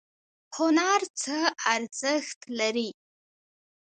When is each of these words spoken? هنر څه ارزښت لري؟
هنر 0.57 1.01
څه 1.21 1.37
ارزښت 1.75 2.39
لري؟ 2.59 2.89